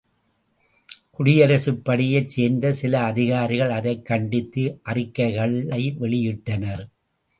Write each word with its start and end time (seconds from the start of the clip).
குடியரசுப் 1.11 1.83
படையைச் 1.83 2.29
சேர்ந்த 2.29 2.73
சில 2.73 3.01
அதிகாரிகள் 3.01 3.69
அதைக் 3.69 4.05
கண்டித்து 4.05 4.63
அறிக்கைகளை 4.83 5.83
வெளியிட்டனர். 5.99 6.83